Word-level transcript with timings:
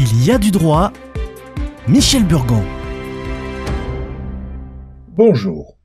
Il 0.00 0.24
y 0.24 0.30
a 0.30 0.38
du 0.38 0.52
droit. 0.52 0.92
Michel 1.88 2.24
Burgon. 2.24 2.62
Bonjour. 5.08 5.76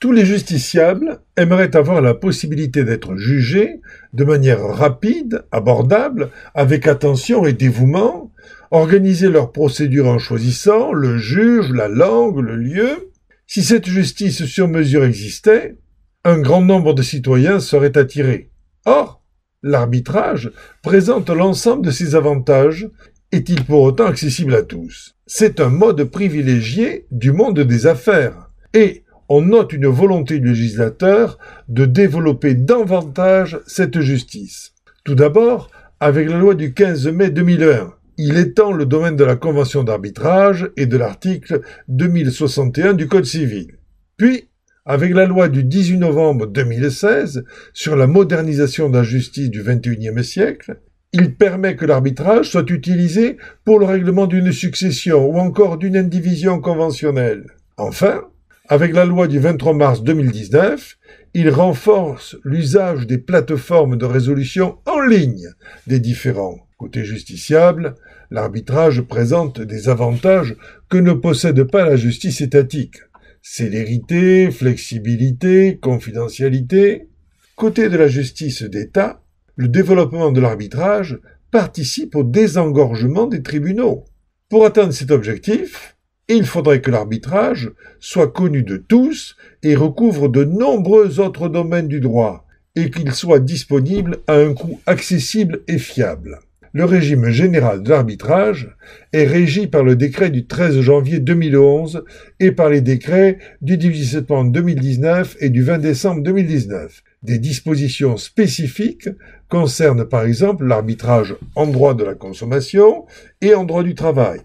Tous 0.00 0.12
les 0.12 0.24
justiciables 0.24 1.22
aimeraient 1.36 1.74
avoir 1.74 2.00
la 2.00 2.14
possibilité 2.14 2.84
d'être 2.84 3.16
jugés 3.16 3.80
de 4.12 4.22
manière 4.22 4.60
rapide, 4.60 5.44
abordable, 5.50 6.30
avec 6.54 6.86
attention 6.86 7.46
et 7.46 7.52
dévouement, 7.52 8.32
organiser 8.70 9.28
leur 9.28 9.50
procédure 9.50 10.06
en 10.06 10.20
choisissant 10.20 10.92
le 10.92 11.18
juge, 11.18 11.72
la 11.72 11.88
langue, 11.88 12.38
le 12.38 12.54
lieu. 12.54 13.10
Si 13.48 13.64
cette 13.64 13.88
justice 13.88 14.44
sur 14.44 14.68
mesure 14.68 15.02
existait, 15.02 15.76
un 16.22 16.38
grand 16.38 16.62
nombre 16.62 16.94
de 16.94 17.02
citoyens 17.02 17.58
seraient 17.58 17.98
attirés. 17.98 18.52
Or, 18.84 19.24
l'arbitrage 19.64 20.52
présente 20.80 21.28
l'ensemble 21.28 21.86
de 21.86 21.90
ces 21.90 22.14
avantages 22.14 22.88
est-il 23.32 23.64
pour 23.64 23.82
autant 23.82 24.06
accessible 24.06 24.54
à 24.54 24.62
tous? 24.62 25.16
C'est 25.26 25.60
un 25.60 25.68
mode 25.68 26.04
privilégié 26.04 27.06
du 27.10 27.32
monde 27.32 27.60
des 27.60 27.86
affaires. 27.86 28.50
Et 28.74 29.04
on 29.28 29.42
note 29.42 29.72
une 29.72 29.86
volonté 29.86 30.38
du 30.38 30.48
législateur 30.48 31.38
de 31.68 31.84
développer 31.84 32.54
davantage 32.54 33.60
cette 33.66 34.00
justice. 34.00 34.72
Tout 35.04 35.14
d'abord, 35.14 35.70
avec 36.00 36.30
la 36.30 36.38
loi 36.38 36.54
du 36.54 36.72
15 36.72 37.08
mai 37.08 37.30
2001, 37.30 37.92
il 38.16 38.36
étend 38.38 38.72
le 38.72 38.86
domaine 38.86 39.16
de 39.16 39.24
la 39.24 39.36
convention 39.36 39.84
d'arbitrage 39.84 40.70
et 40.76 40.86
de 40.86 40.96
l'article 40.96 41.60
2061 41.88 42.94
du 42.94 43.06
Code 43.06 43.26
civil. 43.26 43.78
Puis, 44.16 44.48
avec 44.86 45.12
la 45.12 45.26
loi 45.26 45.48
du 45.48 45.62
18 45.64 45.98
novembre 45.98 46.46
2016 46.46 47.44
sur 47.74 47.94
la 47.94 48.06
modernisation 48.06 48.88
de 48.88 48.96
la 48.96 49.04
justice 49.04 49.50
du 49.50 49.62
XXIe 49.62 50.24
siècle, 50.24 50.80
il 51.12 51.34
permet 51.34 51.76
que 51.76 51.86
l'arbitrage 51.86 52.50
soit 52.50 52.68
utilisé 52.70 53.38
pour 53.64 53.78
le 53.78 53.86
règlement 53.86 54.26
d'une 54.26 54.52
succession 54.52 55.26
ou 55.26 55.38
encore 55.38 55.78
d'une 55.78 55.96
indivision 55.96 56.60
conventionnelle. 56.60 57.46
Enfin, 57.76 58.24
avec 58.68 58.92
la 58.92 59.06
loi 59.06 59.28
du 59.28 59.38
23 59.38 59.72
mars 59.72 60.02
2019, 60.02 60.98
il 61.34 61.48
renforce 61.48 62.36
l'usage 62.44 63.06
des 63.06 63.18
plateformes 63.18 63.96
de 63.96 64.04
résolution 64.04 64.78
en 64.84 65.00
ligne 65.00 65.48
des 65.86 66.00
différents. 66.00 66.58
Côté 66.76 67.04
justiciable, 67.04 67.94
l'arbitrage 68.30 69.00
présente 69.00 69.60
des 69.60 69.88
avantages 69.88 70.56
que 70.90 70.98
ne 70.98 71.12
possède 71.12 71.64
pas 71.64 71.88
la 71.88 71.96
justice 71.96 72.40
étatique. 72.40 72.96
Célérité, 73.40 74.50
flexibilité, 74.50 75.78
confidentialité. 75.78 77.08
Côté 77.56 77.88
de 77.88 77.96
la 77.96 78.08
justice 78.08 78.62
d'État, 78.62 79.22
le 79.58 79.66
développement 79.66 80.30
de 80.30 80.40
l'arbitrage 80.40 81.18
participe 81.50 82.14
au 82.14 82.22
désengorgement 82.22 83.26
des 83.26 83.42
tribunaux. 83.42 84.04
Pour 84.48 84.64
atteindre 84.64 84.92
cet 84.92 85.10
objectif, 85.10 85.96
il 86.28 86.46
faudrait 86.46 86.80
que 86.80 86.92
l'arbitrage 86.92 87.72
soit 87.98 88.30
connu 88.30 88.62
de 88.62 88.76
tous 88.76 89.36
et 89.64 89.74
recouvre 89.74 90.28
de 90.28 90.44
nombreux 90.44 91.18
autres 91.18 91.48
domaines 91.48 91.88
du 91.88 91.98
droit, 91.98 92.46
et 92.76 92.88
qu'il 92.90 93.12
soit 93.12 93.40
disponible 93.40 94.18
à 94.28 94.34
un 94.34 94.54
coût 94.54 94.80
accessible 94.86 95.62
et 95.66 95.78
fiable. 95.78 96.38
Le 96.72 96.84
régime 96.84 97.28
général 97.30 97.82
de 97.82 97.90
l'arbitrage 97.90 98.76
est 99.12 99.26
régi 99.26 99.66
par 99.66 99.82
le 99.82 99.96
décret 99.96 100.30
du 100.30 100.46
13 100.46 100.82
janvier 100.82 101.18
2011 101.18 102.04
et 102.38 102.52
par 102.52 102.70
les 102.70 102.80
décrets 102.80 103.38
du 103.60 103.76
18 103.76 104.04
septembre 104.04 104.52
2019 104.52 105.36
et 105.40 105.50
du 105.50 105.64
20 105.64 105.78
décembre 105.78 106.22
2019. 106.22 107.02
Des 107.22 107.38
dispositions 107.38 108.16
spécifiques 108.16 109.08
concernent 109.48 110.04
par 110.04 110.22
exemple 110.22 110.64
l'arbitrage 110.64 111.34
en 111.56 111.66
droit 111.66 111.94
de 111.94 112.04
la 112.04 112.14
consommation 112.14 113.06
et 113.40 113.54
en 113.54 113.64
droit 113.64 113.82
du 113.82 113.96
travail. 113.96 114.40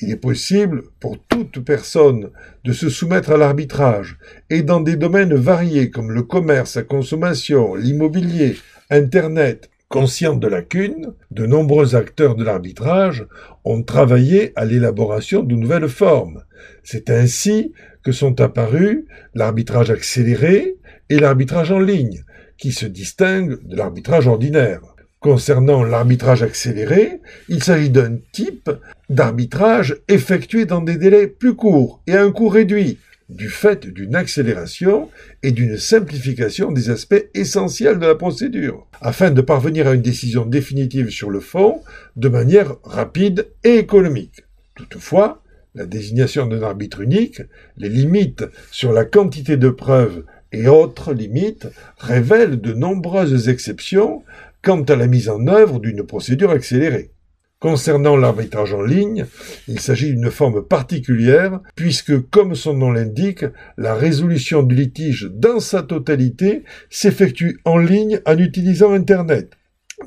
Il 0.00 0.10
est 0.10 0.16
possible 0.16 0.84
pour 1.00 1.18
toute 1.18 1.58
personne 1.60 2.30
de 2.64 2.72
se 2.72 2.88
soumettre 2.88 3.32
à 3.32 3.36
l'arbitrage 3.36 4.18
et 4.50 4.62
dans 4.62 4.80
des 4.80 4.96
domaines 4.96 5.34
variés 5.34 5.90
comme 5.90 6.12
le 6.12 6.22
commerce 6.22 6.76
à 6.76 6.82
consommation, 6.82 7.74
l'immobilier, 7.74 8.56
Internet. 8.88 9.68
Conscient 9.88 10.36
de 10.36 10.48
lacunes, 10.48 11.12
de 11.30 11.44
nombreux 11.44 11.94
acteurs 11.94 12.34
de 12.34 12.44
l'arbitrage 12.44 13.26
ont 13.64 13.82
travaillé 13.82 14.52
à 14.56 14.64
l'élaboration 14.64 15.42
de 15.42 15.54
nouvelles 15.54 15.90
formes. 15.90 16.44
C'est 16.82 17.10
ainsi 17.10 17.74
que 18.02 18.10
sont 18.10 18.40
apparus 18.40 19.04
l'arbitrage 19.34 19.90
accéléré, 19.90 20.76
et 21.08 21.18
l'arbitrage 21.18 21.72
en 21.72 21.78
ligne, 21.78 22.24
qui 22.58 22.72
se 22.72 22.86
distingue 22.86 23.58
de 23.66 23.76
l'arbitrage 23.76 24.28
ordinaire. 24.28 24.80
Concernant 25.20 25.84
l'arbitrage 25.84 26.42
accéléré, 26.42 27.20
il 27.48 27.62
s'agit 27.62 27.90
d'un 27.90 28.16
type 28.32 28.70
d'arbitrage 29.08 29.96
effectué 30.08 30.64
dans 30.64 30.80
des 30.80 30.96
délais 30.96 31.28
plus 31.28 31.54
courts 31.54 32.02
et 32.06 32.14
à 32.14 32.22
un 32.22 32.32
coût 32.32 32.48
réduit, 32.48 32.98
du 33.28 33.48
fait 33.48 33.86
d'une 33.86 34.14
accélération 34.14 35.10
et 35.42 35.52
d'une 35.52 35.78
simplification 35.78 36.72
des 36.72 36.90
aspects 36.90 37.24
essentiels 37.34 37.98
de 37.98 38.06
la 38.06 38.14
procédure, 38.14 38.86
afin 39.00 39.30
de 39.30 39.40
parvenir 39.40 39.86
à 39.86 39.94
une 39.94 40.02
décision 40.02 40.44
définitive 40.44 41.10
sur 41.10 41.30
le 41.30 41.40
fond 41.40 41.82
de 42.16 42.28
manière 42.28 42.76
rapide 42.84 43.48
et 43.64 43.76
économique. 43.76 44.42
Toutefois, 44.74 45.42
la 45.74 45.86
désignation 45.86 46.46
d'un 46.46 46.62
arbitre 46.62 47.00
unique, 47.00 47.42
les 47.76 47.88
limites 47.88 48.44
sur 48.70 48.92
la 48.92 49.04
quantité 49.04 49.56
de 49.56 49.70
preuves 49.70 50.24
et 50.52 50.68
autres 50.68 51.12
limites 51.12 51.68
révèlent 51.98 52.60
de 52.60 52.72
nombreuses 52.72 53.48
exceptions 53.48 54.22
quant 54.62 54.82
à 54.82 54.96
la 54.96 55.06
mise 55.06 55.28
en 55.28 55.46
œuvre 55.46 55.80
d'une 55.80 56.04
procédure 56.04 56.50
accélérée. 56.50 57.10
Concernant 57.58 58.16
l'arbitrage 58.16 58.74
en 58.74 58.82
ligne, 58.82 59.24
il 59.68 59.78
s'agit 59.78 60.12
d'une 60.12 60.32
forme 60.32 60.66
particulière 60.66 61.60
puisque, 61.76 62.28
comme 62.30 62.56
son 62.56 62.74
nom 62.74 62.90
l'indique, 62.90 63.44
la 63.78 63.94
résolution 63.94 64.64
du 64.64 64.74
litige 64.74 65.30
dans 65.32 65.60
sa 65.60 65.84
totalité 65.84 66.64
s'effectue 66.90 67.60
en 67.64 67.78
ligne 67.78 68.20
en 68.26 68.36
utilisant 68.36 68.92
Internet. 68.92 69.52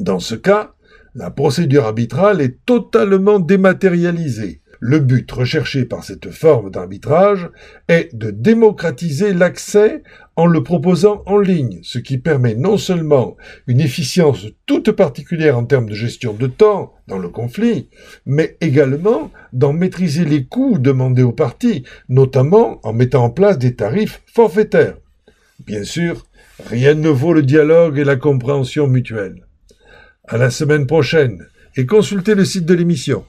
Dans 0.02 0.20
ce 0.20 0.36
cas, 0.36 0.74
la 1.16 1.32
procédure 1.32 1.86
arbitrale 1.86 2.42
est 2.42 2.58
totalement 2.66 3.40
dématérialisée. 3.40 4.60
Le 4.88 5.00
but 5.00 5.32
recherché 5.32 5.84
par 5.84 6.04
cette 6.04 6.30
forme 6.30 6.70
d'arbitrage 6.70 7.50
est 7.88 8.16
de 8.16 8.30
démocratiser 8.30 9.34
l'accès 9.34 10.04
en 10.36 10.46
le 10.46 10.62
proposant 10.62 11.24
en 11.26 11.40
ligne, 11.40 11.80
ce 11.82 11.98
qui 11.98 12.20
permet 12.20 12.54
non 12.54 12.78
seulement 12.78 13.36
une 13.66 13.80
efficience 13.80 14.46
toute 14.68 14.92
particulière 14.92 15.58
en 15.58 15.66
termes 15.66 15.90
de 15.90 15.96
gestion 15.96 16.34
de 16.34 16.46
temps 16.46 16.94
dans 17.08 17.18
le 17.18 17.30
conflit, 17.30 17.90
mais 18.28 18.58
également 18.62 19.32
d'en 19.54 19.74
maîtriser 19.74 20.24
les 20.24 20.46
coûts 20.46 20.78
demandés 20.78 21.24
aux 21.24 21.32
parties, 21.32 21.84
notamment 22.08 22.80
en 22.84 22.94
mettant 22.94 23.24
en 23.24 23.32
place 23.32 23.58
des 23.58 23.74
tarifs 23.74 24.22
forfaitaires. 24.28 24.98
Bien 25.66 25.84
sûr, 25.84 26.28
rien 26.70 26.94
ne 26.94 27.10
vaut 27.10 27.34
le 27.34 27.42
dialogue 27.42 27.98
et 27.98 28.04
la 28.04 28.18
compréhension 28.18 28.86
mutuelle. 28.86 29.48
À 30.28 30.38
la 30.38 30.52
semaine 30.52 30.86
prochaine 30.86 31.48
et 31.76 31.88
consultez 31.88 32.36
le 32.36 32.46
site 32.46 32.68
de 32.68 32.76
l'émission. 32.76 33.26